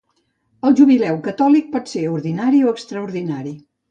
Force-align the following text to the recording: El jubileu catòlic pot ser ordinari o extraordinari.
El 0.69 0.77
jubileu 0.79 1.19
catòlic 1.27 1.69
pot 1.75 1.93
ser 1.93 2.03
ordinari 2.13 2.65
o 2.69 2.75
extraordinari. 2.79 3.55